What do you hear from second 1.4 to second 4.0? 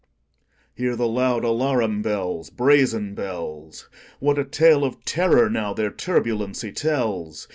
alarum bells, Brazen bells!